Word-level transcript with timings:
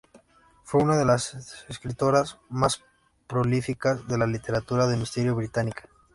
Fue 0.63 0.81
una 0.81 0.97
de 0.97 1.05
las 1.05 1.61
escritoras 1.69 2.39
más 2.49 2.81
prolíficas 3.27 4.07
de 4.07 4.17
la 4.17 4.25
literatura 4.25 4.87
de 4.87 4.97
misterio 4.97 5.35
británica. 5.35 5.87